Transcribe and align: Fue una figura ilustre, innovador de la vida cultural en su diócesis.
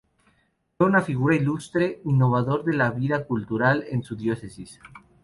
Fue 0.79 0.87
una 0.87 1.03
figura 1.03 1.35
ilustre, 1.35 2.01
innovador 2.05 2.63
de 2.65 2.73
la 2.73 2.89
vida 2.89 3.27
cultural 3.27 3.85
en 3.87 4.01
su 4.01 4.15
diócesis. 4.15 4.79